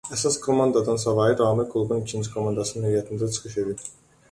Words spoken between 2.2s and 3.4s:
komandasının heyətində də